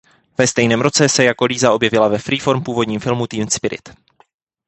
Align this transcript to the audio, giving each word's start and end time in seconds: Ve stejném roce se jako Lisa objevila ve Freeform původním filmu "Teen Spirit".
Ve 0.37 0.47
stejném 0.47 0.81
roce 0.81 1.09
se 1.09 1.23
jako 1.23 1.45
Lisa 1.45 1.71
objevila 1.73 2.07
ve 2.07 2.17
Freeform 2.17 2.63
původním 2.63 2.99
filmu 2.99 3.27
"Teen 3.27 3.49
Spirit". 3.49 3.89